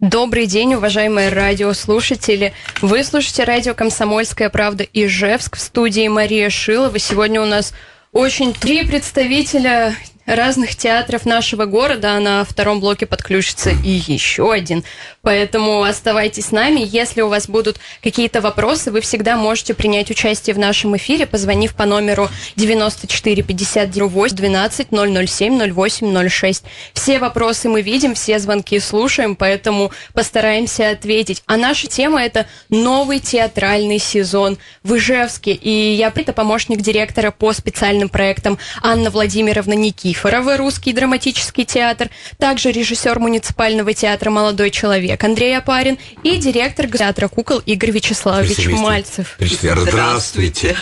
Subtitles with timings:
[0.00, 2.52] Добрый день, уважаемые радиослушатели.
[2.82, 6.98] Вы слушаете радио «Комсомольская правда» Ижевск в студии Мария Шилова.
[6.98, 7.72] Сегодня у нас
[8.10, 9.94] очень три представителя
[10.26, 14.84] разных театров нашего города, а на втором блоке подключится и еще один.
[15.22, 16.80] Поэтому оставайтесь с нами.
[16.84, 21.74] Если у вас будут какие-то вопросы, вы всегда можете принять участие в нашем эфире, позвонив
[21.74, 26.64] по номеру 94 50 08 12 007 08 06.
[26.92, 31.42] Все вопросы мы видим, все звонки слушаем, поэтому постараемся ответить.
[31.46, 35.52] А наша тема– это новый театральный сезон в Ижевске.
[35.52, 42.08] И я Прита, помощник директора по специальным проектам Анна Владимировна Никиф Никифорова, русский драматический театр,
[42.38, 49.36] также режиссер муниципального театра «Молодой человек» Андрей Апарин и директор театра кукол Игорь Вячеславович Мальцев.
[49.40, 50.76] Здравствуйте.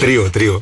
[0.00, 0.60] Трио, трио.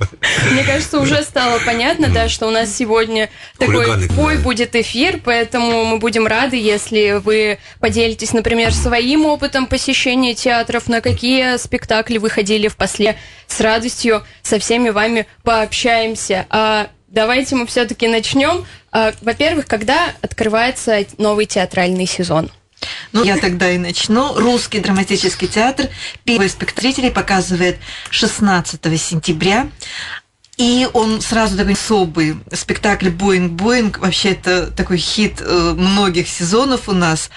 [0.51, 5.85] Мне кажется, уже стало понятно, да, что у нас сегодня такой бой будет эфир, поэтому
[5.85, 12.29] мы будем рады, если вы поделитесь, например, своим опытом посещения театров, на какие спектакли вы
[12.29, 13.17] ходили в после.
[13.47, 16.47] С радостью со всеми вами пообщаемся.
[16.51, 18.65] А давайте мы все-таки начнем.
[18.91, 22.51] А, во-первых, когда открывается новый театральный сезон?
[23.13, 24.35] Ну, я тогда и начну.
[24.35, 25.89] Русский драматический театр
[26.25, 27.79] первый спектакль показывает
[28.11, 29.69] 16 сентября.
[30.59, 33.99] И он сразу такой особый спектакль «Боинг-Боинг».
[33.99, 37.31] Вообще, это такой хит э, многих сезонов у нас.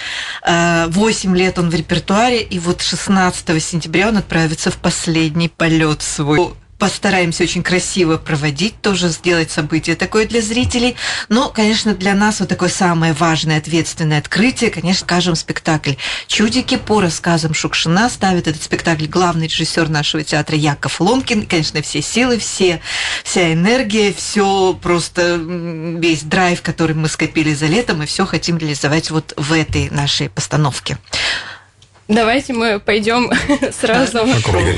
[0.45, 6.01] Э, восемь лет он в репертуаре, и вот 16 сентября он отправится в последний полет
[6.01, 10.95] свой постараемся очень красиво проводить, тоже сделать событие такое для зрителей.
[11.29, 15.93] Но, конечно, для нас вот такое самое важное, ответственное открытие, конечно, скажем, спектакль
[16.27, 18.09] «Чудики» по рассказам Шукшина.
[18.09, 21.45] Ставит этот спектакль главный режиссер нашего театра Яков Ломкин.
[21.45, 22.81] Конечно, все силы, все,
[23.23, 29.11] вся энергия, все просто весь драйв, который мы скопили за лето, мы все хотим реализовать
[29.11, 30.97] вот в этой нашей постановке.
[32.07, 33.31] Давайте мы пойдем
[33.71, 34.19] сразу.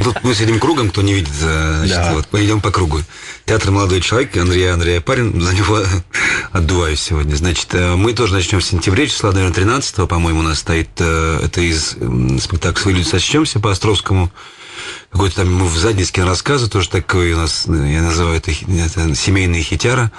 [0.03, 2.13] Тут мы сидим кругом, кто не видит, значит, да.
[2.13, 3.01] вот, пойдем по кругу.
[3.45, 5.81] Театр «Молодой человек», Андрей Андрей Парень, за него
[6.53, 7.35] отдуваюсь сегодня.
[7.35, 11.41] Значит, э, мы тоже начнем в сентябре, числа, наверное, 13 по-моему, у нас стоит, э,
[11.43, 11.97] это из
[12.41, 14.31] спектакля «Свои люди сочтемся» по Островскому.
[15.09, 19.63] Какой-то там мы в Задницкин рассказы, тоже такой у нас, я называю это, это семейные
[19.63, 20.11] хитяра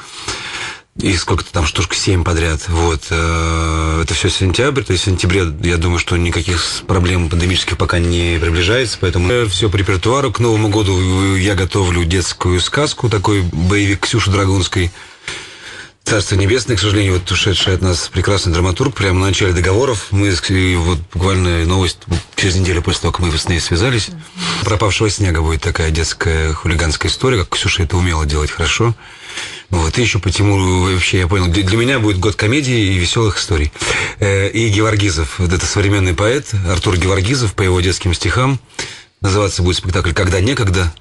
[0.98, 2.68] и сколько-то там штук 7 подряд.
[2.68, 3.06] Вот.
[3.10, 7.98] Э, это все сентябрь, то есть в сентябре, я думаю, что никаких проблем пандемических пока
[7.98, 10.32] не приближается, поэтому все по репертуару.
[10.32, 14.90] К Новому году я готовлю детскую сказку, такой боевик Ксюши Драгунской.
[16.02, 20.06] Царство Небесное, к сожалению, вот ушедший от нас прекрасный драматург, прямо на начале договоров.
[20.10, 20.34] Мы
[20.78, 21.98] вот буквально новость
[22.34, 24.08] через неделю после того, как мы с ней связались.
[24.64, 28.94] Пропавшего снега будет такая детская хулиганская история, как Ксюша это умела делать хорошо.
[29.70, 33.38] Вот, и еще по Тимуру вообще, я понял, для меня будет год комедии и веселых
[33.38, 33.70] историй.
[34.18, 38.58] Э, и Геворгизов, вот это современный поэт, Артур Геворгизов, по его детским стихам.
[39.20, 40.92] Называться будет спектакль «Когда некогда».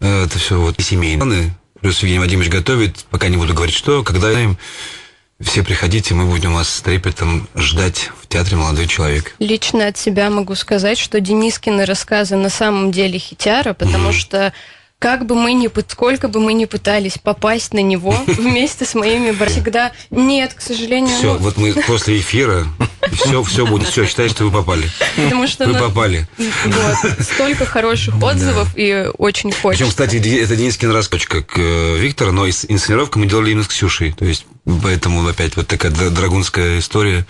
[0.00, 1.56] Э, это все вот семейные.
[1.80, 4.58] Плюс Евгений Вадимович готовит, пока не буду говорить, что, когда им
[5.40, 9.34] все приходите, мы будем вас с трепетом ждать в театре «Молодой человек».
[9.38, 14.12] Лично от себя могу сказать, что Денискины рассказы на самом деле хитяра, потому mm-hmm.
[14.12, 14.52] что
[15.02, 19.32] как бы мы ни, сколько бы мы ни пытались попасть на него вместе с моими
[19.32, 21.16] братьями, всегда нет, к сожалению.
[21.18, 21.38] Все, ну...
[21.40, 22.68] вот мы после эфира,
[23.10, 24.88] все, все будет, все, считай, что вы попали.
[25.16, 26.28] Потому что вы попали.
[26.38, 28.80] Вот, столько хороших отзывов да.
[28.80, 29.84] и очень хочется.
[29.84, 34.12] Причем, кстати, это Денискин раскочка к э, Виктору, но инсценировку мы делали именно с Ксюшей,
[34.12, 34.46] то есть
[34.84, 37.26] поэтому опять вот такая драгунская история.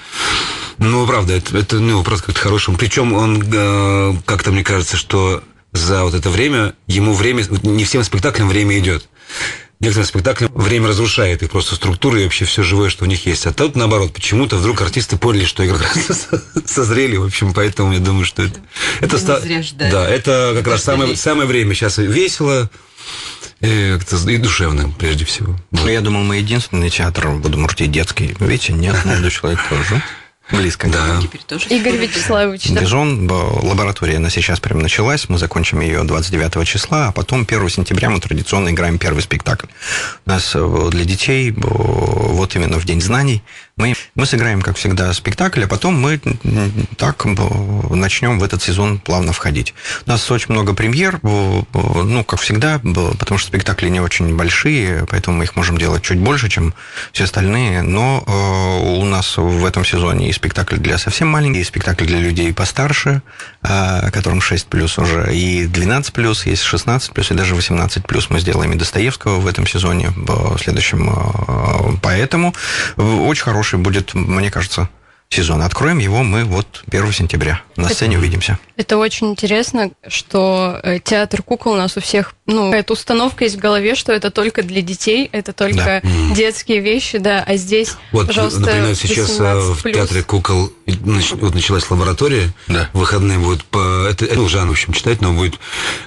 [0.77, 2.77] Ну, правда, это, это ну, просто как-то хорошим.
[2.77, 8.05] Причем он, э, как-то мне кажется, что за вот это время, ему время, не всем
[8.05, 9.09] спектаклям время идет.
[9.81, 13.47] Некоторым спектаклям время разрушает их просто структуры и вообще все живое, что у них есть.
[13.47, 15.85] А тут, наоборот, почему-то вдруг артисты поняли, что игры
[16.67, 18.61] созрели, в общем, поэтому я думаю, что это...
[19.01, 19.41] это ста...
[19.73, 21.75] Да, это как раз самое, самое время.
[21.75, 22.71] Сейчас весело,
[23.61, 25.57] и, и душевным, прежде всего.
[25.71, 25.89] Вот.
[25.89, 28.37] Я думал, мы единственный театр будем рутить детский.
[28.41, 30.03] Видите, нет, молодой человек тоже.
[30.53, 30.89] Близко.
[30.89, 31.21] Да.
[31.47, 32.71] тоже Игорь Вячеславович.
[32.71, 32.81] Да.
[32.81, 35.29] Дижон, лаборатория, она сейчас прям началась.
[35.29, 39.67] Мы закончим ее 29 числа, а потом 1 сентября мы традиционно играем первый спектакль.
[40.27, 43.43] У нас э, для детей вот именно в День знаний
[43.77, 46.21] мы, мы сыграем, как всегда, спектакль, а потом мы
[46.97, 47.25] так
[47.91, 49.75] начнем в этот сезон плавно входить.
[50.07, 55.39] У нас очень много премьер, ну, как всегда, потому что спектакли не очень большие, поэтому
[55.39, 56.75] мы их можем делать чуть больше, чем
[57.13, 57.83] все остальные.
[57.83, 62.19] Но э, у нас в этом сезоне и спектакль для совсем маленьких, и спектакль для
[62.19, 63.23] людей постарше,
[63.63, 68.29] э, которым 6 плюс уже, и 12 плюс, есть 16 плюс, и даже 18 плюс
[68.29, 71.09] мы сделаем и Достоевского в этом сезоне, в следующем.
[71.11, 72.55] Э, поэтому
[72.97, 74.89] очень хороший хороший будет, мне кажется,
[75.31, 75.63] сезон.
[75.63, 77.63] Откроем его мы вот 1 сентября.
[77.77, 78.59] На сцене это, увидимся.
[78.77, 83.57] Это очень интересно, что э, театр кукол у нас у всех, ну, эта установка есть
[83.57, 86.35] в голове, что это только для детей, это только да.
[86.35, 91.89] детские вещи, да, а здесь, вот, пожалуйста, например, сейчас э, в театре кукол вот началась
[91.89, 92.91] лаборатория, да.
[92.93, 94.07] выходные будут по...
[94.11, 95.55] Это, это уже, в общем, читать, но будет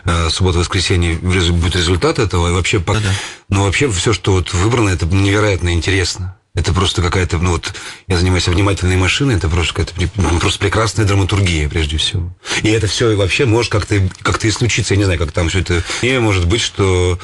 [0.03, 3.11] э, суббота-воскресенье, будет результат этого, и вообще, да -да.
[3.49, 6.35] ну, вообще все, что вот выбрано, это невероятно интересно.
[6.55, 7.73] Это просто какая-то, ну вот,
[8.07, 12.33] я занимаюсь внимательной машиной, это просто какая-то ну, просто прекрасная драматургия, прежде всего.
[12.63, 15.59] И это все вообще может как-то как и случиться, я не знаю, как там все
[15.59, 15.83] это.
[16.01, 17.19] Не может быть, что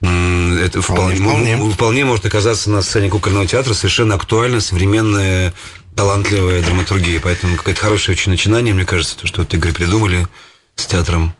[0.00, 1.70] это вполне, вполне.
[1.70, 5.52] вполне может оказаться на сцене кукольного театра совершенно актуальная, современная,
[5.94, 7.20] талантливая драматургия.
[7.20, 10.26] Поэтому какое-то хорошее очень начинание, мне кажется, то, что вот Игорь придумали
[10.76, 11.34] с театром.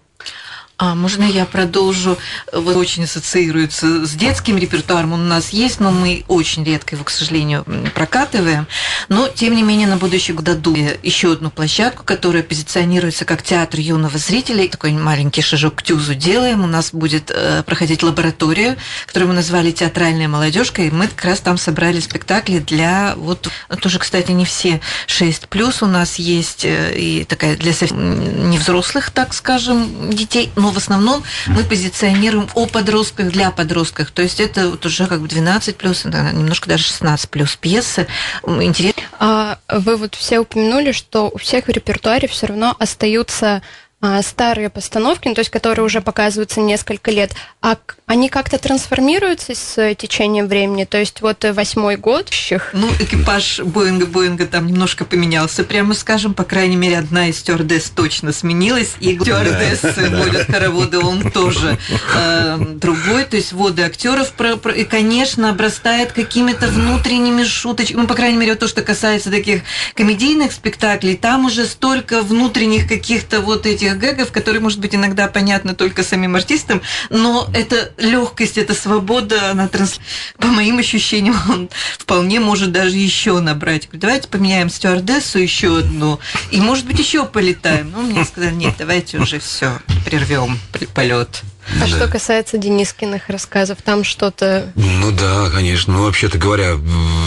[0.81, 2.17] А можно я продолжу?
[2.55, 5.13] Вот очень ассоциируется с детским репертуаром.
[5.13, 8.67] Он у нас есть, но мы очень редко его, к сожалению, прокатываем.
[9.11, 13.79] Но, тем не менее, на будущий год дадут еще одну площадку, которая позиционируется как театр
[13.79, 14.67] юного зрителя.
[14.69, 16.65] Такой маленький шажок к тюзу делаем.
[16.65, 21.41] У нас будет э, проходить лаборатория, которую мы назвали «Театральная молодежка», и мы как раз
[21.41, 23.51] там собрали спектакли для вот
[23.83, 28.57] тоже, кстати, не все 6 плюс у нас есть э, и такая для совсем не
[28.57, 34.11] взрослых, так скажем, детей, но в основном мы позиционируем о подростках для подростков.
[34.11, 38.07] То есть это вот уже как бы 12 плюс, немножко даже 16 плюс пьесы.
[38.47, 39.03] Интересно.
[39.19, 43.63] А вы вот все упомянули, что у всех в репертуаре все равно остаются
[44.03, 47.77] а, старые постановки, ну, то есть которые уже показываются несколько лет, а
[48.07, 50.85] они как-то трансформируются с течением времени?
[50.85, 52.31] То есть вот восьмой год.
[52.73, 57.91] Ну, экипаж Боинга Боинга там немножко поменялся, прямо скажем, по крайней мере, одна из стюардесс
[57.91, 61.77] точно сменилась, и стюардессы водят хороводы, он тоже
[62.15, 64.33] э, другой, то есть воды актеров,
[64.75, 69.61] и, конечно, обрастает какими-то внутренними шуточками, ну, по крайней мере, вот то, что касается таких
[69.95, 75.29] комедийных спектаклей, там уже столько внутренних каких-то вот этих тех гэгов, которые, может быть, иногда
[75.29, 80.01] понятны только самим артистам, но эта легкость, эта свобода, она транс...
[80.39, 83.89] по моим ощущениям, он вполне может даже еще набрать.
[83.93, 86.21] Давайте поменяем стюардессу еще одну,
[86.51, 87.91] и, может быть, еще полетаем.
[87.91, 90.59] Ну, мне сказали, нет, давайте уже все, прервем
[90.95, 91.43] полет.
[91.77, 91.87] А да.
[91.87, 94.73] что касается Денискиных рассказов, там что-то...
[94.75, 95.93] Ну да, конечно.
[95.93, 96.77] Ну, вообще-то говоря,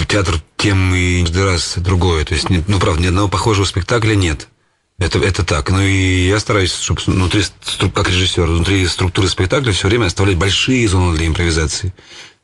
[0.09, 2.25] театр тем и каждый раз другое.
[2.25, 4.48] То есть, ну, правда, ни одного похожего спектакля нет.
[5.00, 5.69] Это, это так.
[5.69, 7.44] Ну и я стараюсь, чтобы внутри,
[7.94, 11.94] как режиссер, внутри структуры спектакля все время оставлять большие зоны для импровизации.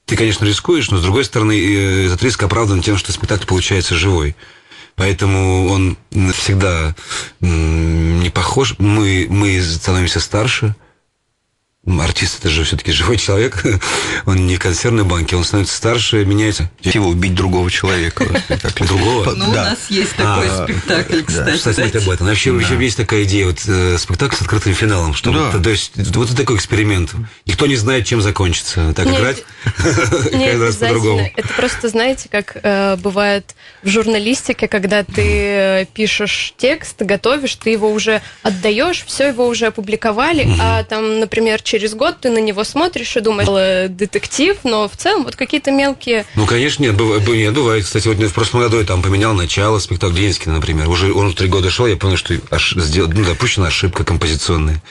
[0.06, 3.96] Ты, конечно, рискуешь, но с другой стороны, э, этот риск оправдан тем, что спектакль получается
[3.96, 4.36] живой.
[4.96, 5.98] Поэтому он
[6.34, 6.96] всегда
[7.40, 8.75] не похож.
[8.80, 10.75] Мы, мы становимся старше,
[11.87, 13.63] Артист это же все-таки живой человек,
[14.25, 16.69] он не в консервной банке, он становится старше, меняется.
[16.81, 18.25] Его убить другого человека.
[18.79, 19.31] Другого?
[19.33, 21.57] Ну, у нас есть такой а, спектакль, кстати.
[21.57, 22.27] Кстати, об этом.
[22.27, 26.35] Вообще, вообще есть такая идея, вот э, спектакль с открытым финалом, что то есть вот
[26.35, 27.11] такой эксперимент.
[27.45, 28.93] Никто не знает, чем закончится.
[28.93, 29.43] Так играть
[29.77, 31.31] каждый раз по-другому.
[31.35, 37.69] Это просто, знаете, как э, бывает в журналистике, когда ты э, пишешь текст, готовишь, ты
[37.69, 42.63] его уже отдаешь, все его уже опубликовали, а там, например, через год ты на него
[42.63, 46.25] смотришь и думаешь, «Э, детектив, но в целом вот какие-то мелкие...
[46.33, 47.86] Ну, конечно, нет, бывает, нет, бывает.
[47.86, 50.89] Кстати, вот в прошлом году я там поменял начало спектакля Ленинский, например.
[50.89, 54.82] Уже он три года шел, я понял, что аж сделал, ну, допущена ошибка композиционная.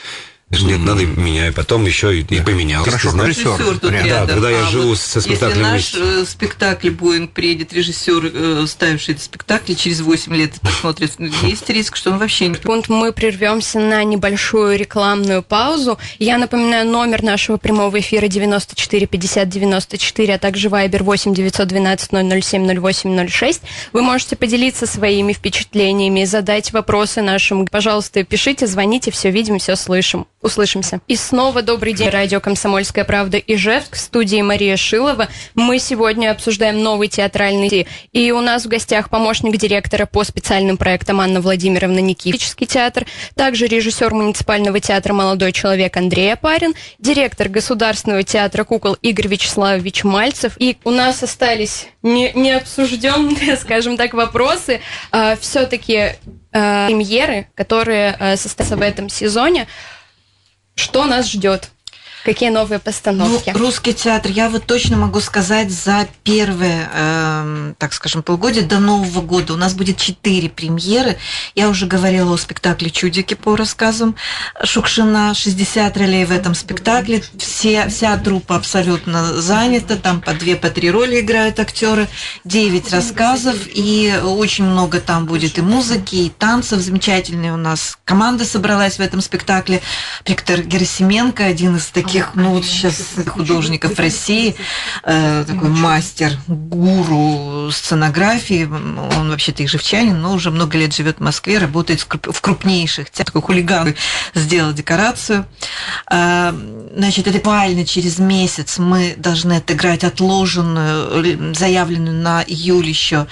[0.51, 2.83] Нет, надо менять, потом еще и, и поменял.
[2.83, 3.51] Хорошо, режиссер.
[3.51, 4.27] режиссер тут да, рядом.
[4.27, 6.21] когда я а живу вот со спектаклем Если наш вместе.
[6.21, 11.11] Э, спектакль Боинг приедет, режиссер, э, ставивший этот спектакль, через 8 лет посмотрит,
[11.43, 12.55] есть риск, что он вообще не...
[12.55, 15.99] Секунд мы прервемся на небольшую рекламную паузу.
[16.17, 22.09] Я напоминаю номер нашего прямого эфира 94 50 94, а также Viber 8 912
[22.43, 23.61] 007 08 06.
[23.93, 27.67] Вы можете поделиться своими впечатлениями, задать вопросы нашим.
[27.67, 30.25] Пожалуйста, пишите, звоните, все видим, все слышим.
[30.41, 31.01] Услышимся.
[31.09, 32.07] И снова добрый день.
[32.07, 33.97] Радио «Комсомольская правда» Ижевск.
[33.97, 35.27] В студии Мария Шилова.
[35.53, 41.19] Мы сегодня обсуждаем новый театральный И у нас в гостях помощник директора по специальным проектам
[41.19, 43.05] Анна Владимировна Никитический театр,
[43.35, 50.53] также режиссер муниципального театра «Молодой человек» Андрей Апарин, директор Государственного театра кукол Игорь Вячеславович Мальцев.
[50.57, 54.79] И у нас остались не, необсужденные, скажем так, вопросы.
[55.11, 56.15] А, Все-таки
[56.53, 59.67] э, премьеры, которые э, состоятся в этом сезоне.
[60.79, 61.71] Что нас ждет?
[62.29, 63.49] Какие новые постановки?
[63.55, 68.77] Ну, русский театр, я вот точно могу сказать, за первое, э, так скажем, полгодия до
[68.77, 71.17] Нового года у нас будет четыре премьеры.
[71.55, 74.15] Я уже говорила о спектакле «Чудики» по рассказам
[74.63, 77.23] Шукшина, 60 ролей в этом спектакле.
[77.39, 82.07] Все, вся труппа абсолютно занята, там по две, по три роли играют актеры,
[82.45, 86.79] 9 рассказов, и очень много там будет и музыки, и танцев.
[86.79, 89.81] Замечательная у нас команда собралась в этом спектакле.
[90.27, 94.55] Виктор Герасименко, один из таких таких, ну вот сейчас художников России,
[95.03, 98.65] э, такой мастер, гуру сценографии.
[98.65, 103.95] Он вообще-то ижевчанин, но уже много лет живет в Москве, работает в крупнейших такой хулиган
[104.33, 105.45] сделал декорацию.
[106.11, 106.53] Э,
[106.95, 113.27] значит, это буквально через месяц мы должны отыграть отложенную, заявленную на июль еще,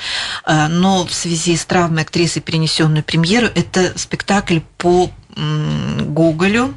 [0.45, 3.47] э, но в связи с травмой актрисы перенесенную премьеру.
[3.47, 6.73] Это спектакль по Гоголю,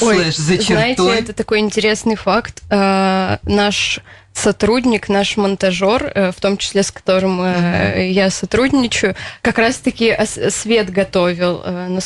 [0.00, 2.62] Ой, за знаете, это такой интересный факт.
[2.70, 4.00] Э, наш
[4.32, 8.10] сотрудник, наш монтажер, э, в том числе с которым mm-hmm.
[8.10, 10.16] я сотрудничаю, как раз-таки
[10.50, 11.62] свет готовил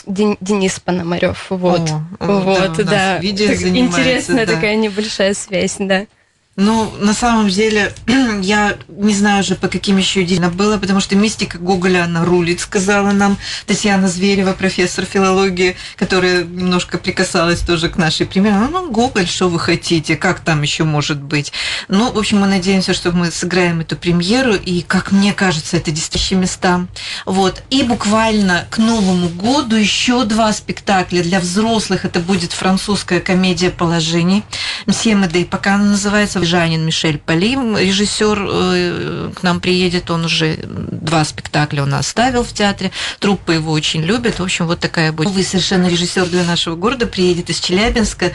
[0.06, 1.46] Денис Пономарев.
[1.50, 1.88] Вот,
[2.18, 2.84] О, вот, да.
[2.84, 3.18] да.
[3.20, 4.54] Интересная да.
[4.54, 6.06] такая небольшая связь, да.
[6.56, 7.92] Ну, на самом деле,
[8.40, 12.60] я не знаю уже, по каким еще идеям было, потому что мистика Гоголя, она рулит,
[12.60, 13.36] сказала нам
[13.66, 18.68] Татьяна Зверева, профессор филологии, которая немножко прикасалась тоже к нашей примеру.
[18.70, 21.52] Ну, Гоголь, что вы хотите, как там еще может быть?
[21.88, 25.90] Ну, в общем, мы надеемся, что мы сыграем эту премьеру, и, как мне кажется, это
[25.90, 26.86] действительно места.
[27.26, 27.62] Вот.
[27.68, 32.06] И буквально к Новому году еще два спектакля для взрослых.
[32.06, 34.42] Это будет французская комедия положений.
[34.86, 40.56] «Мсье Медей», пока она называется, Жанин Мишель Полим, режиссер э, к нам приедет, он уже
[40.64, 45.12] два спектакля у нас ставил в театре, труппа его очень любят, в общем, вот такая
[45.12, 45.28] будет.
[45.28, 47.06] Новый совершенно режиссер для нашего города.
[47.06, 48.32] Приедет из Челябинска,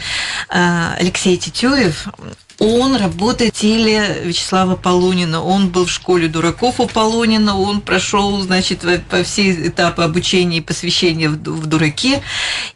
[0.50, 2.08] э, Алексей Тетюев,
[2.62, 5.44] он работает в теле Вячеслава Полунина.
[5.44, 10.62] Он был в школе дураков у Полунина, он прошел, значит, по все этапы обучения и
[10.62, 12.22] посвящения в, дураке.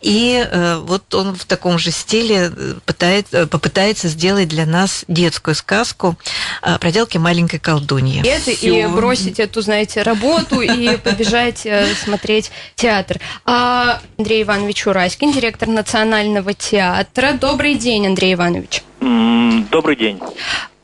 [0.02, 5.06] И э, вот он в таком же стиле э, пытает, э, попытается сделать для нас
[5.08, 6.18] детскую сказку
[6.64, 8.26] о проделке маленькой колдуньи.
[8.26, 11.68] Это и бросить эту, знаете, работу и побежать
[12.04, 13.20] смотреть театр.
[13.46, 17.34] А Андрей Иванович Ураськин, директор Национального театра.
[17.34, 18.85] Добрый день, Андрей Иванович.
[19.06, 20.20] Добрый день.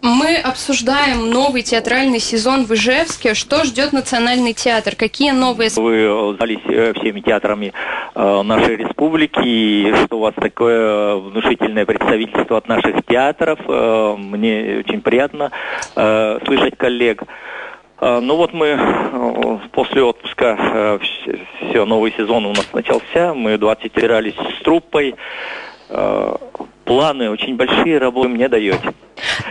[0.04, 3.34] Мы обсуждаем новый театральный сезон в Ижевске.
[3.34, 4.96] Что ждет Национальный театр?
[4.96, 5.72] Какие новые...
[5.76, 7.74] Вы знались э, всеми театрами
[8.14, 13.58] э, нашей республики, и что у вас такое внушительное представительство от наших театров.
[13.68, 15.50] Э, мне очень приятно
[16.46, 17.24] слышать коллег.
[18.00, 24.64] Ну вот мы после отпуска, все, новый сезон у нас начался, мы 20 игрались с
[24.64, 25.16] труппой,
[26.92, 28.94] планы очень большие работы мне даете.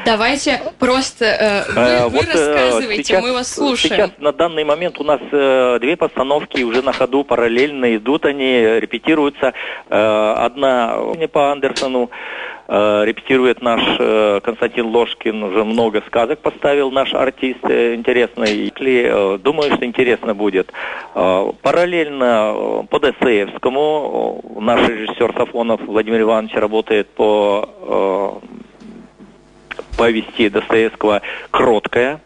[0.05, 3.95] Давайте просто э, вы, э, вы вот, э, рассказывайте, сейчас, мы вас слушаем.
[3.95, 8.61] Сейчас на данный момент у нас э, две постановки уже на ходу параллельно идут, они
[8.81, 9.55] репетируются.
[9.89, 16.93] Э, одна не по Андерсону э, репетирует наш э, Константин Ложкин, уже много сказок поставил
[16.93, 18.73] наш артист э, интересный.
[18.77, 20.73] Э, думаю, что интересно будет.
[21.17, 30.49] Э, параллельно э, по Достоевскому э, наш режиссер Сафонов Владимир Иванович работает по э, повести
[30.49, 32.21] Достоевского «Кроткая».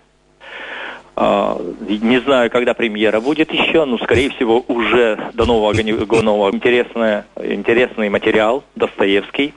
[1.17, 8.09] Не знаю, когда премьера будет еще, но, скорее всего, уже до Нового года интересный, интересный
[8.09, 9.55] материал Достоевский.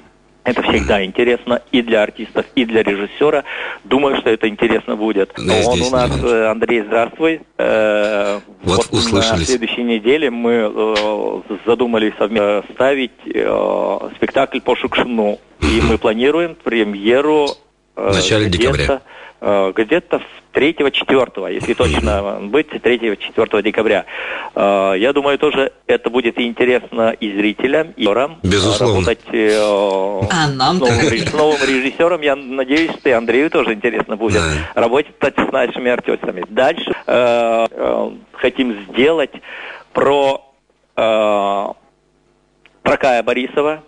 [0.47, 3.43] Это всегда интересно и для артистов, и для режиссера.
[3.83, 5.33] Думаю, что это интересно будет.
[5.35, 7.41] Да, Он у нас, э, Андрей, здравствуй.
[7.57, 9.39] Э, вот, вот услышались.
[9.41, 13.11] На следующей неделе мы э, задумали совместно ставить
[14.15, 15.37] спектакль по Шукшину.
[15.59, 17.47] И мы планируем премьеру
[17.97, 19.01] в начале декабря.
[19.39, 20.21] Э, где-то
[20.57, 24.05] 3-4, если точно быть, 3-4 декабря.
[24.55, 28.39] Э, я думаю, тоже это будет интересно и зрителям, и актерам.
[28.43, 28.95] Безусловно.
[28.95, 29.59] Работать э,
[30.31, 32.21] а, нам с, новым, с новым режиссером.
[32.21, 34.81] Я надеюсь, что и Андрею тоже интересно будет да.
[34.81, 36.43] работать с нашими артистами.
[36.49, 36.93] Дальше
[38.33, 39.31] хотим сделать
[39.93, 40.43] про
[42.87, 43.83] про Кая Борисова,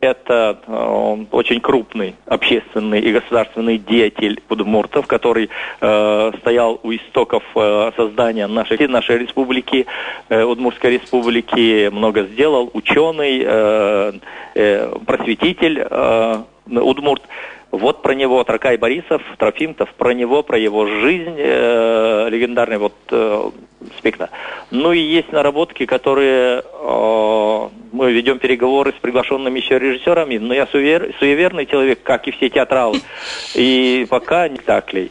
[0.00, 5.50] это э, очень крупный общественный и государственный деятель удмуртов, который
[5.80, 9.86] э, стоял у истоков э, создания нашей, нашей республики,
[10.28, 13.44] э, Удмуртской республики, много сделал, ученый,
[14.54, 15.86] просветитель
[16.66, 17.22] Удмурт.
[17.70, 22.94] Вот про него Тракай Борисов, Трофимтов, про него, про его жизнь, э, легендарный вот
[23.98, 24.32] спектакль.
[24.70, 30.66] Ну и есть наработки, которые э, мы ведем переговоры с приглашенными еще режиссерами, но я
[30.66, 33.00] суевер, суеверный человек, как и все театралы,
[33.54, 35.10] и пока не спектаклей.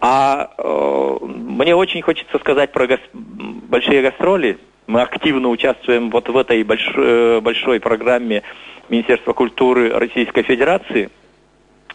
[0.00, 3.00] А э, мне очень хочется сказать про гас...
[3.12, 4.58] большие гастроли.
[4.86, 6.92] Мы активно участвуем вот в этой больш...
[6.94, 8.42] Э, большой программе
[8.90, 11.08] Министерства культуры Российской Федерации.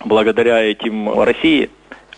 [0.03, 1.69] Благодаря этим России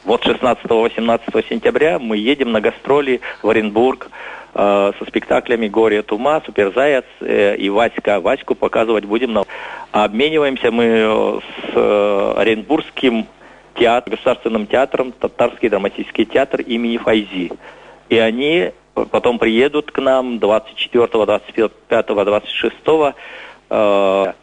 [0.03, 4.09] вот 16-18 сентября мы едем на гастроли в Оренбург
[4.53, 8.19] э, со спектаклями «Горе от ума», «Суперзаяц» э, и «Васька».
[8.19, 9.33] «Ваську» показывать будем.
[9.33, 9.43] На...
[9.91, 13.27] Обмениваемся мы э, с э, Оренбургским
[13.75, 17.51] театром, государственным театром, Татарский драматический театр имени Файзи.
[18.09, 22.75] И они потом приедут к нам 24, 25, 26
[23.69, 24.33] э,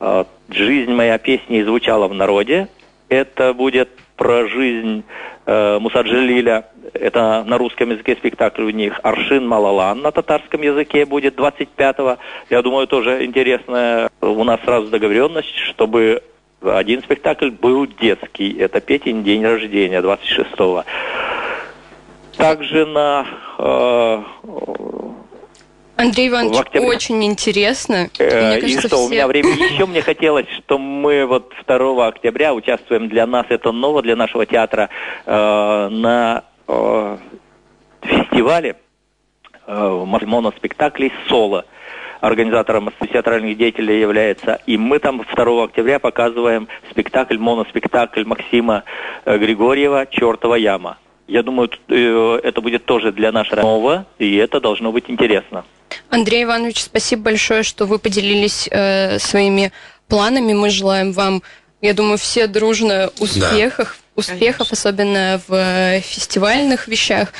[0.00, 2.68] э, «Жизнь моя песня» звучала в народе.
[3.08, 5.04] Это будет про жизнь
[5.44, 6.66] э, Мусаджелиля.
[6.94, 8.98] Это на русском языке спектакль у них.
[9.02, 12.18] Аршин Малалан на татарском языке будет 25-го.
[12.50, 16.22] Я думаю, тоже интересная у нас сразу договоренность, чтобы
[16.62, 18.56] один спектакль был детский.
[18.58, 20.84] Это Петин день рождения 26-го.
[22.36, 23.26] Также на
[23.58, 24.22] э,
[25.96, 28.08] Андрей Иванович, очень интересно.
[28.18, 29.06] Э, мне кажется, и что, все...
[29.06, 33.72] у меня времени еще мне хотелось, что мы вот 2 октября участвуем, для нас это
[33.72, 34.90] ново, для нашего театра,
[35.24, 37.18] э, на э,
[38.02, 38.76] фестивале
[39.66, 41.64] э, моноспектаклей «Соло».
[42.20, 44.60] Организатором театральных деятелей является.
[44.66, 48.84] И мы там 2 октября показываем спектакль, моноспектакль Максима
[49.24, 50.98] э, Григорьева «Чертова яма».
[51.28, 55.64] Я думаю, э, это будет тоже для нашего нового, и это должно быть интересно.
[56.08, 59.72] Андрей Иванович, спасибо большое, что вы поделились э, своими
[60.08, 60.52] планами.
[60.52, 61.42] Мы желаем вам,
[61.80, 64.20] я думаю, все дружно успехов, да.
[64.20, 67.32] успехов, особенно в э, фестивальных вещах.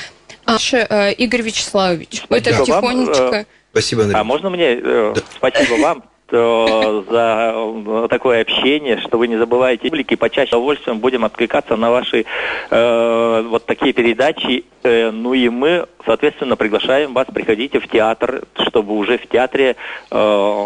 [0.45, 3.45] А, э, Игорь Вячеславович, мы так тихонечко...
[3.71, 4.19] Спасибо, Андрей.
[4.19, 4.79] А можно мне?
[4.79, 5.21] Э, да.
[5.37, 11.75] Спасибо вам за э, такое общение, что вы не забываете публики, почаще удовольствием будем откликаться
[11.75, 12.25] на ваши
[12.69, 14.65] э, вот такие передачи.
[14.83, 19.75] Э, ну и мы, соответственно, приглашаем вас, приходите в театр, чтобы уже в театре
[20.11, 20.65] э,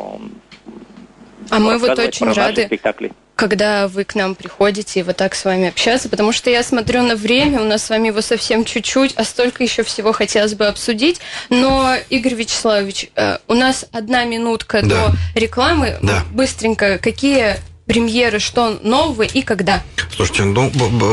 [1.50, 5.46] а мы вот очень рады, спектакли когда вы к нам приходите и вот так с
[5.46, 9.16] вами общаться, потому что я смотрю на время, у нас с вами его совсем чуть-чуть,
[9.16, 11.20] а столько еще всего хотелось бы обсудить.
[11.50, 14.88] Но, Игорь Вячеславович, э, у нас одна минутка да.
[14.90, 15.98] до рекламы.
[16.04, 16.24] Да.
[16.32, 19.84] Быстренько, какие премьеры, что нового и когда?
[20.16, 20.70] Слушайте, ну,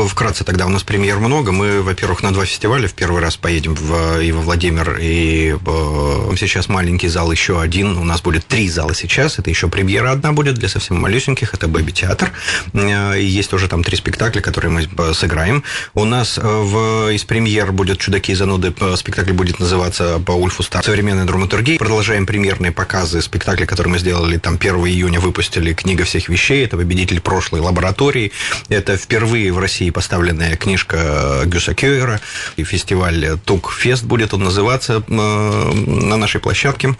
[0.07, 1.51] вкратце тогда у нас премьер много.
[1.51, 6.35] Мы, во-первых, на два фестиваля в первый раз поедем в, и во Владимир, и в,
[6.37, 7.97] сейчас маленький зал еще один.
[7.97, 9.39] У нас будет три зала сейчас.
[9.39, 11.53] Это еще премьера одна будет для совсем малюсеньких.
[11.53, 12.31] Это Бэби-театр.
[12.73, 15.63] И есть уже там три спектакля, которые мы сыграем.
[15.93, 18.73] У нас э, в, из премьер будет «Чудаки и зануды».
[18.95, 21.77] Спектакль будет называться по Ульфу Стар «Современная драматургия».
[21.77, 26.77] Продолжаем премьерные показы спектакля, который мы сделали там 1 июня, выпустили «Книга всех вещей» это
[26.77, 28.31] победитель прошлой лаборатории.
[28.69, 32.19] Это впервые в России поставленная книжка Гюса Кёера.
[32.57, 36.95] И фестиваль Тук Фест будет он называться э, на нашей площадке.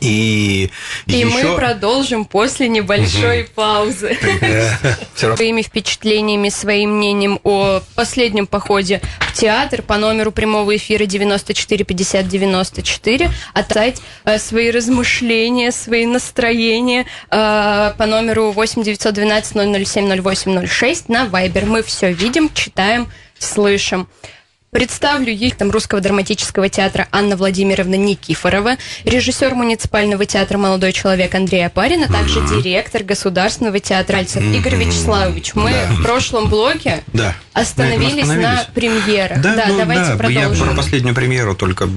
[0.00, 0.70] И,
[1.06, 1.26] и еще...
[1.26, 3.50] мы продолжим после небольшой угу.
[3.54, 4.16] паузы.
[5.16, 12.28] Своими впечатлениями, своим мнением о последнем походе в театр по номеру прямого эфира 94 50
[12.28, 21.08] 94, оставить э, свои размышления, свои настроения э, по номеру 8 912 007 08 06
[21.08, 21.66] на Viber.
[21.66, 24.08] Мы все видим, читаем, слышим.
[24.70, 31.64] Представлю ей там Русского драматического театра Анна Владимировна Никифорова, режиссер муниципального театра «Молодой человек» Андрей
[31.64, 32.62] Апарин, а также mm-hmm.
[32.62, 34.56] директор Государственного театра Альцев mm-hmm.
[34.58, 35.54] Игорь Вячеславович.
[35.54, 35.86] Мы да.
[35.92, 37.34] в прошлом блоке да.
[37.60, 39.40] Остановились, остановились на премьерах.
[39.40, 40.16] Да, да ну, давайте да.
[40.16, 40.66] продолжим.
[40.66, 41.88] Я про последнюю премьеру только,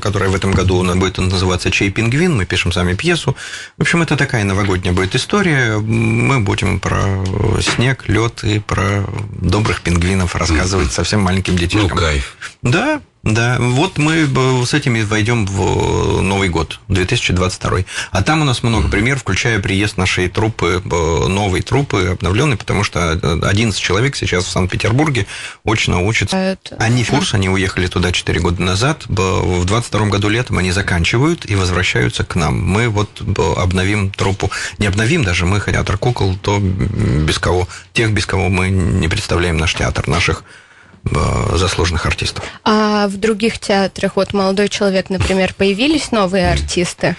[0.00, 3.36] которая в этом году у нас будет называться «Чей пингвин», мы пишем сами пьесу.
[3.78, 5.78] В общем, это такая новогодняя будет история.
[5.78, 7.24] Мы будем про
[7.60, 9.04] снег, лед и про
[9.40, 11.82] добрых пингвинов рассказывать совсем маленьким детям.
[11.82, 12.36] Ну, кайф.
[12.62, 14.26] Да, да, вот мы
[14.64, 17.80] с этими войдем в Новый год, 2022.
[18.12, 23.12] А там у нас много примеров, включая приезд нашей труппы, новой труппы, обновленной, потому что
[23.12, 25.26] 11 человек сейчас в Санкт-Петербурге
[25.64, 26.36] очно учатся.
[26.36, 26.76] Это...
[26.76, 29.04] Они в курс, они уехали туда 4 года назад.
[29.06, 32.58] В 22 году летом они заканчивают и возвращаются к нам.
[32.58, 33.20] Мы вот
[33.56, 34.50] обновим труппу.
[34.78, 37.68] Не обновим даже, мы театр кукол, то без кого.
[37.92, 40.69] Тех, без кого мы не представляем наш театр, наших Э,
[41.04, 42.44] заслуженных артистов.
[42.64, 47.16] А в других театрах, вот «Молодой человек», например, появились новые артисты?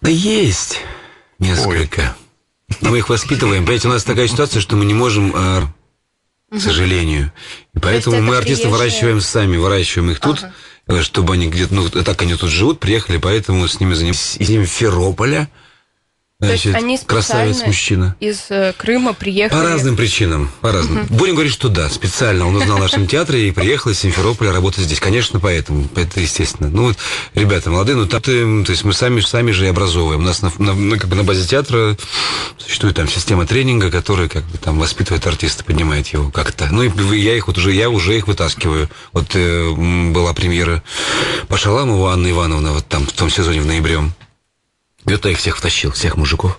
[0.00, 0.80] Да есть
[1.38, 2.16] несколько.
[2.80, 3.64] Но мы их воспитываем.
[3.64, 5.62] Понимаете, у нас такая ситуация, что мы не можем э,
[6.50, 7.32] к сожалению.
[7.74, 8.78] И поэтому мы артистов приезжие...
[8.78, 10.44] выращиваем сами, выращиваем их тут.
[10.86, 11.02] Ага.
[11.02, 15.48] чтобы они где-то, ну, так они тут живут, приехали, поэтому с ними занимались из Симферополя.
[16.40, 18.16] Значит, они красавец мужчина.
[18.18, 19.58] Из э, Крыма приехали.
[19.60, 20.50] По разным причинам.
[20.60, 21.04] По разным.
[21.04, 21.14] Угу.
[21.14, 22.46] Будем говорить, что да, специально.
[22.46, 24.98] Он узнал о нашем театре и приехал из Симферополя работать здесь.
[24.98, 25.88] Конечно, поэтому.
[25.94, 26.68] Это естественно.
[26.68, 26.96] Ну вот,
[27.34, 28.20] ребята молодые, ну там,
[28.64, 30.22] то есть мы сами, сами же и образовываем.
[30.22, 31.96] У нас на, на, ну, как бы на базе театра
[32.58, 36.68] существует там система тренинга, которая как бы там воспитывает артиста, поднимает его как-то.
[36.70, 38.90] Ну и я их вот уже, я уже их вытаскиваю.
[39.12, 39.70] Вот э,
[40.10, 40.82] была премьера
[41.46, 44.00] по Шаламову Анна Ивановна вот там в том сезоне в ноябре.
[45.04, 46.58] Где-то их всех втащил, всех мужиков.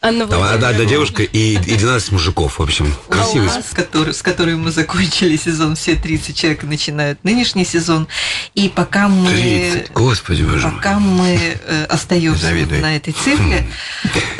[0.00, 2.94] Анна Там одна, одна девушка и, и 12 мужиков, в общем.
[3.08, 3.48] Красивый.
[3.48, 8.06] А с, который, с которой мы закончили сезон, все 30 человек начинают нынешний сезон.
[8.54, 9.28] И пока мы...
[9.28, 13.66] 30, господи боже Пока мы э, остаемся на этой цифре,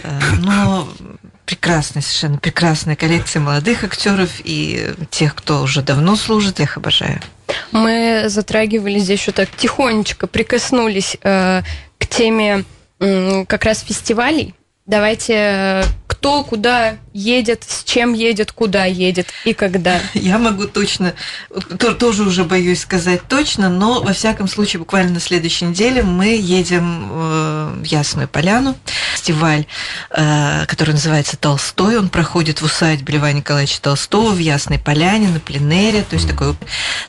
[0.04, 0.88] э, но
[1.44, 7.20] прекрасная, совершенно прекрасная коллекция молодых актеров и тех, кто уже давно служит, я их обожаю.
[7.72, 11.62] Мы затрагивали здесь еще так тихонечко, прикоснулись э,
[11.98, 12.64] к теме
[12.98, 14.54] как раз фестивалей.
[14.87, 15.82] Давайте э,
[16.18, 20.00] кто куда едет, с чем едет, куда едет и когда.
[20.14, 21.14] Я могу точно,
[21.98, 27.09] тоже уже боюсь сказать точно, но во всяком случае буквально на следующей неделе мы едем
[27.11, 28.76] э, в Ясную Поляну,
[29.14, 29.66] фестиваль,
[30.11, 35.38] э, который называется «Толстой», он проходит в усадьбе Льва Николаевича Толстого в Ясной Поляне на
[35.38, 36.57] пленере, то есть такой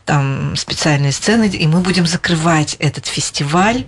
[0.06, 3.86] там специальные сцены, и мы будем закрывать этот фестиваль,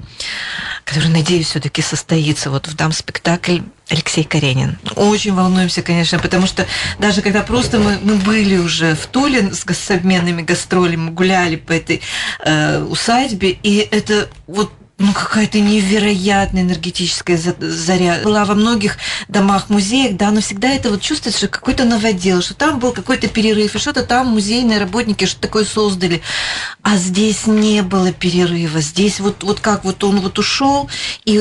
[0.83, 2.49] который, надеюсь, все-таки состоится.
[2.49, 3.59] Вот в дам спектакль
[3.91, 4.77] Алексей Каренин.
[4.95, 6.65] Очень волнуемся, конечно, потому что
[6.97, 11.73] даже когда просто мы, мы были уже в Туле с, с обменными гастролями, гуляли по
[11.73, 12.01] этой
[12.39, 18.19] э, усадьбе, и это вот ну, какая-то невероятная энергетическая заря.
[18.23, 22.53] Была во многих домах, музеях, да, но всегда это вот чувствуется, что какой-то новодел, что
[22.53, 26.21] там был какой-то перерыв, и что-то там музейные работники что-то такое создали.
[26.83, 28.81] А здесь не было перерыва.
[28.81, 30.89] Здесь вот, вот как вот он вот ушел,
[31.25, 31.37] и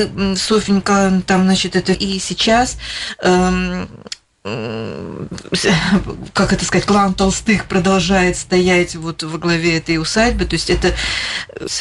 [0.71, 2.77] Николаевна там, значит, это и сейчас
[3.21, 3.87] эм,
[6.33, 10.45] как это сказать, клан Толстых продолжает стоять вот во главе этой усадьбы.
[10.45, 10.95] То есть это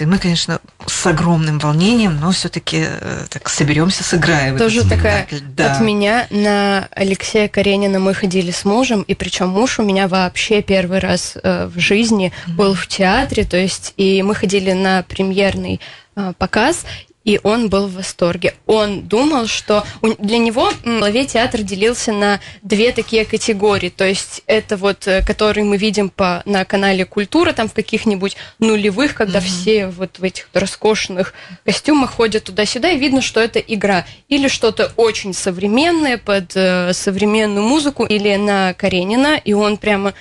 [0.07, 4.59] мы, конечно, с огромным волнением, но все-таки э, так соберемся, сыграем.
[4.59, 5.73] Тоже такая да.
[5.73, 10.61] от меня на Алексея Каренина мы ходили с мужем, и причем муж у меня вообще
[10.61, 15.81] первый раз э, в жизни был в театре, то есть и мы ходили на премьерный
[16.15, 16.85] э, показ,
[17.25, 18.55] и он был в восторге.
[18.67, 19.85] Он думал, что
[20.19, 23.91] для него в голове театр делился на две такие категории.
[23.91, 28.37] То есть это вот, э, который мы видим по, на канале «Культура», там в каких-нибудь
[28.59, 29.43] нулевых, когда mm-hmm.
[29.43, 34.07] все вот в этих роскошных костюмах ходят туда-сюда, и видно, что это игра.
[34.29, 40.15] Или что-то очень современное под э, современную музыку, или на Каренина, и он прямо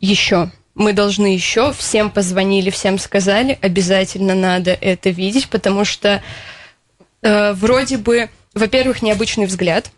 [0.00, 6.22] еще мы должны еще, всем позвонили, всем сказали, обязательно надо это видеть, потому что
[7.22, 9.90] э, вроде бы, во-первых, необычный взгляд.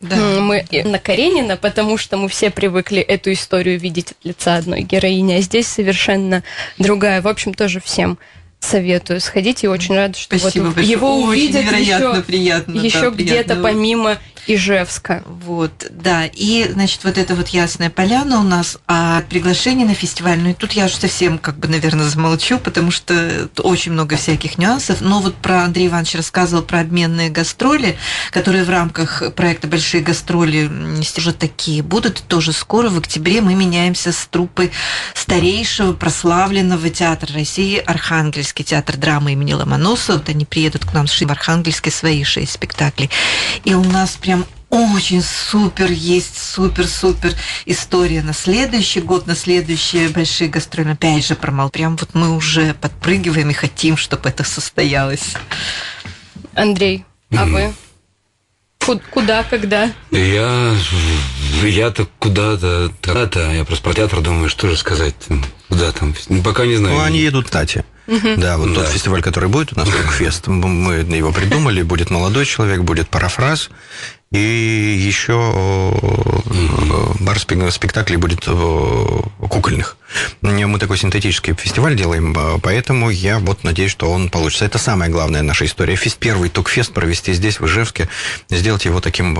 [0.00, 0.16] Да.
[0.16, 5.32] Мы на Каренина, потому что мы все привыкли эту историю видеть от лица одной героини,
[5.34, 6.44] а здесь совершенно
[6.78, 7.20] другая.
[7.20, 8.16] В общем, тоже всем
[8.60, 10.92] советую сходить и очень рада, что Спасибо вот большое.
[10.92, 14.18] его увидят еще, приятно, еще да, где-то помимо
[14.48, 15.22] Ижевска.
[15.26, 16.24] Вот, да.
[16.26, 20.54] И, значит, вот это вот Ясная Поляна у нас, а приглашение на фестиваль, ну и
[20.54, 25.00] тут я уже совсем, как бы, наверное, замолчу, потому что очень много всяких нюансов.
[25.00, 27.98] Но вот про Андрей Иванович рассказывал про обменные гастроли,
[28.30, 30.70] которые в рамках проекта «Большие гастроли»
[31.16, 32.20] уже такие будут.
[32.20, 34.70] И тоже скоро, в октябре, мы меняемся с труппой
[35.14, 40.16] старейшего прославленного театра России Архангельский театр драмы имени Ломоносова.
[40.16, 43.10] Вот они приедут к нам в Архангельске свои шесть спектаклей.
[43.64, 44.37] И у нас прям
[44.70, 50.90] очень супер, есть супер-супер история на следующий год, на следующие большие гастроли.
[50.92, 51.70] Опять же, промол.
[51.70, 55.34] Прям вот мы уже подпрыгиваем и хотим, чтобы это состоялось.
[56.54, 57.72] Андрей, а вы?
[59.10, 59.92] Куда, когда?
[60.10, 60.74] Я...
[61.62, 62.90] Я-то куда-то...
[63.02, 63.50] Куда-то...
[63.52, 65.14] Я просто про театр думаю, что же сказать.
[65.68, 66.14] Куда там?
[66.42, 66.96] Пока не знаю.
[66.96, 67.84] Ну, они едут, кстати.
[68.06, 68.36] Угу.
[68.38, 68.76] Да, вот да.
[68.76, 73.68] тот фестиваль, который будет у нас, фест, мы его придумали, будет молодой человек, будет парафраз,
[74.30, 75.92] и еще
[77.20, 78.44] бар спектаклей будет
[79.48, 79.96] кукольных.
[80.40, 84.64] Мы такой синтетический фестиваль делаем, поэтому я вот надеюсь, что он получится.
[84.64, 85.96] Это самая главная наша история.
[85.96, 88.08] Фест, первый ток-фест провести здесь, в Ижевске,
[88.48, 89.36] сделать его таким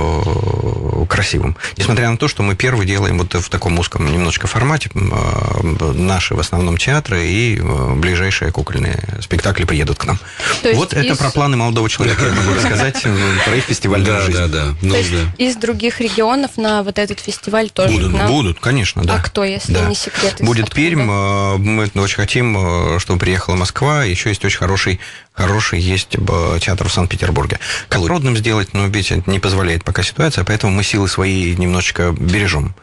[1.07, 1.57] красивым.
[1.76, 6.40] Несмотря на то, что мы первый делаем вот в таком узком немножечко формате, наши в
[6.40, 10.18] основном театры и ближайшие кукольные спектакли приедут к нам.
[10.62, 14.38] То вот это про планы молодого человека, я могу рассказать про их фестивальную жизнь.
[14.38, 14.74] Да, да, да.
[14.83, 15.44] ну, да.
[15.44, 19.14] из других регионов на вот этот фестиваль тоже Будут, будут, конечно, да.
[19.14, 19.87] А кто, если Да.
[19.87, 20.40] не секрет?
[20.40, 20.81] из Будет откуда?
[20.81, 25.01] Пермь, э, мы очень хотим, э, чтобы приехала Москва, еще есть очень хороший,
[25.33, 27.59] хороший есть э, театр в Санкт-Петербурге.
[27.88, 32.75] Как родным сделать, но ведь не позволяет пока ситуация, поэтому мы силы свои немножечко бережем.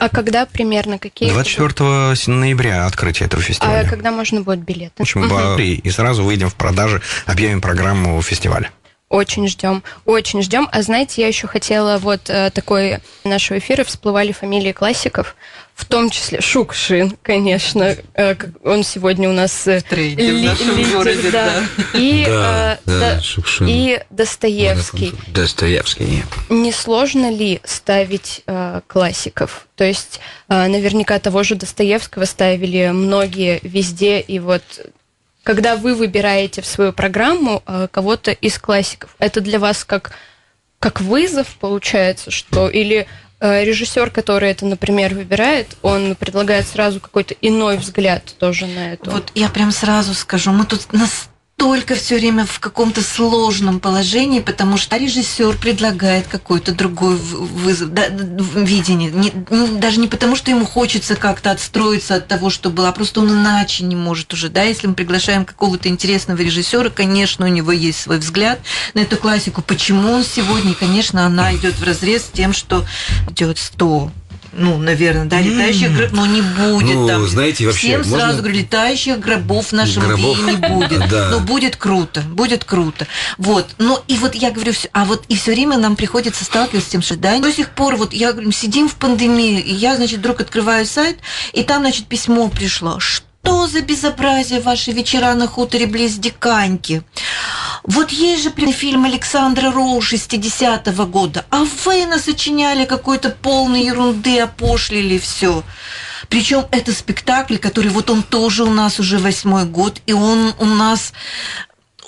[0.00, 1.30] А когда примерно какие?
[1.30, 3.88] 24 ноября открытие этого А фестиваля.
[3.88, 5.02] когда можно будет билеты?
[5.02, 8.70] Очень ба- и и сразу выйдем в продажи, объявим программу фестиваля.
[9.08, 10.68] Очень ждем, очень ждем.
[10.70, 15.34] А знаете, я еще хотела вот э, такой нашего эфира всплывали фамилии классиков,
[15.78, 21.62] в том числе Шукшин, конечно, э, он сегодня у нас э, ли- лидер, городе, да.
[21.92, 21.98] да.
[21.98, 23.66] И, Да, э, да, Шукшин.
[23.68, 25.12] и Достоевский.
[25.28, 26.24] Достоевский.
[26.50, 29.68] Не сложно ли ставить э, классиков?
[29.76, 34.64] То есть, э, наверняка того же Достоевского ставили многие везде, и вот
[35.44, 40.10] когда вы выбираете в свою программу э, кого-то из классиков, это для вас как,
[40.80, 43.06] как вызов получается, что или э,
[43.40, 49.10] режиссер, который это, например, выбирает, он предлагает сразу какой-то иной взгляд тоже на эту.
[49.10, 50.92] Вот я прям сразу скажу, мы тут
[51.58, 58.06] настолько все время в каком-то сложном положении, потому что режиссер предлагает какой-то другой вызов, да,
[58.08, 59.10] видение.
[59.10, 62.92] Не- не- даже не потому, что ему хочется как-то отстроиться от того, что было, а
[62.92, 64.48] просто он иначе не может уже.
[64.50, 64.62] Да?
[64.62, 68.60] Если мы приглашаем какого-то интересного режиссера, конечно, у него есть свой взгляд
[68.94, 69.60] на эту классику.
[69.60, 72.84] Почему он сегодня, И, конечно, она идет в разрез с тем, что
[73.30, 74.10] идет 100
[74.52, 77.26] ну, наверное, да, летающих гроб, но не будет Ну, там.
[77.28, 81.08] знаете, вообще, Всем можно- сразу говорю, летающих гробов в нашем Гробов, ВИИ не будет.
[81.10, 81.28] да.
[81.30, 83.06] Но будет круто, будет круто.
[83.36, 83.66] Вот.
[83.78, 87.02] Но и вот я говорю, а вот и все время нам приходится сталкиваться с тем,
[87.02, 90.40] что да, до сих пор вот я говорю, сидим в пандемии, и я, значит, вдруг
[90.40, 91.18] открываю сайт,
[91.52, 92.98] и там, значит, письмо пришло.
[92.98, 93.27] Что
[93.66, 97.02] за безобразие ваши вечера на хуторе близ Диканьки?
[97.84, 105.18] Вот есть же фильм Александра Роу 60-го года, а вы насочиняли какой-то полной ерунды, опошлили
[105.18, 105.62] все.
[106.28, 110.66] Причем это спектакль, который вот он тоже у нас уже восьмой год, и он у
[110.66, 111.12] нас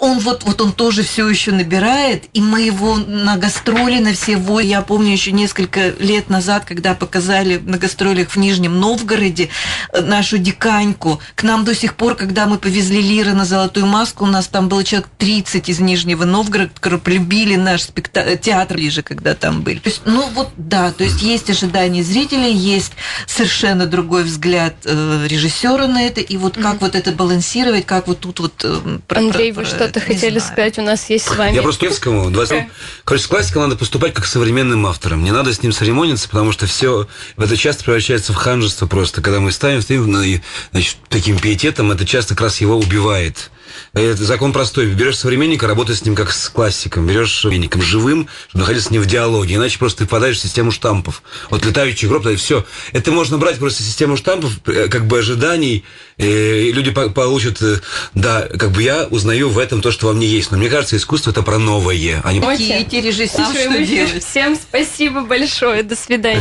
[0.00, 4.36] он вот, вот он тоже все еще набирает, и мы его на гастроли, на все
[4.36, 4.66] вой.
[4.66, 9.48] Я помню еще несколько лет назад, когда показали на гастролях в Нижнем Новгороде
[9.92, 11.20] э, нашу диканьку.
[11.34, 14.68] К нам до сих пор, когда мы повезли Лира на Золотую маску, у нас там
[14.68, 19.78] было человек 30 из Нижнего Новгорода, которые полюбили наш спекта- театр ближе, когда там были.
[19.78, 22.92] То есть, ну вот да, то есть есть ожидания зрителей, есть
[23.26, 28.20] совершенно другой взгляд э, режиссера на это, и вот как вот это балансировать, как вот
[28.20, 28.54] тут вот...
[28.64, 30.52] э, про- Андрей, про- вы про- что-то хотели знаю.
[30.52, 30.78] сказать?
[30.78, 31.54] У нас есть с вами.
[31.54, 32.64] Я просто классикому, 20...
[33.04, 35.24] короче, с классиком надо поступать как современным автором.
[35.24, 39.20] Не надо с ним церемониться, потому что все это часто превращается в ханжество просто.
[39.20, 40.40] Когда мы ставим, ставим и,
[40.72, 43.50] значит, таким пиететом, это часто как раз его убивает.
[43.92, 44.86] Это закон простой.
[44.86, 47.06] Берешь современника, работай с ним как с классиком.
[47.08, 49.56] Берешь современником живым, чтобы находиться с ним в диалоге.
[49.56, 51.22] Иначе просто ты впадаешь в систему штампов.
[51.50, 52.64] Вот летающий гроб, это все.
[52.92, 55.84] Это можно брать просто систему штампов, э, как бы ожиданий.
[56.18, 57.80] э, И люди по- получат, э,
[58.14, 60.50] да, как бы я узнаю в этом то, что во мне есть.
[60.52, 64.24] Но мне кажется, искусство это про новое, а не Ой, Эти, режиссеры, что делать?
[64.24, 65.82] всем спасибо большое.
[65.82, 66.40] До свидания.